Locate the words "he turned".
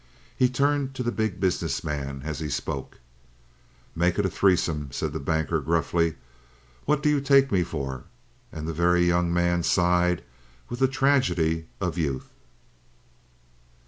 0.35-0.95